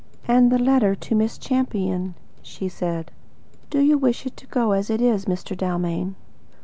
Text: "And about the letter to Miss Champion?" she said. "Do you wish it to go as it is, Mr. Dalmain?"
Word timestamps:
"And 0.27 0.47
about 0.47 0.57
the 0.57 0.63
letter 0.65 0.95
to 0.95 1.13
Miss 1.13 1.37
Champion?" 1.37 2.15
she 2.41 2.67
said. 2.67 3.11
"Do 3.69 3.81
you 3.81 3.99
wish 3.99 4.25
it 4.25 4.35
to 4.37 4.47
go 4.47 4.71
as 4.71 4.89
it 4.89 4.99
is, 4.99 5.25
Mr. 5.25 5.55
Dalmain?" 5.55 6.15